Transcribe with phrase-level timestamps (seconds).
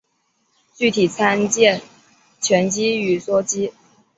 [0.73, 1.79] 具体参见
[2.39, 3.71] 醛基与羧基。